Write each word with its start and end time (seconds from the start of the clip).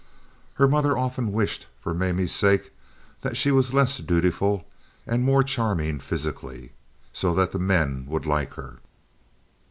Her 0.55 0.67
mother 0.67 0.97
often 0.97 1.31
wished 1.31 1.67
for 1.79 1.93
Mamie's 1.93 2.31
sake 2.33 2.71
that 3.21 3.37
she 3.37 3.51
was 3.51 3.71
less 3.71 3.99
dutiful 3.99 4.67
and 5.05 5.23
more 5.23 5.43
charming 5.43 5.99
physically, 5.99 6.71
so 7.13 7.35
that 7.35 7.51
the 7.51 7.59
men 7.59 8.05
would 8.07 8.25
like 8.25 8.55
her. 8.55 8.79